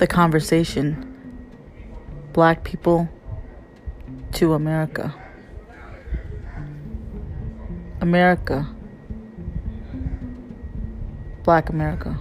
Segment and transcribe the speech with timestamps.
[0.00, 1.06] the conversation.
[2.32, 3.06] Black people
[4.32, 5.14] to America.
[8.00, 8.66] America.
[11.42, 12.18] Black America.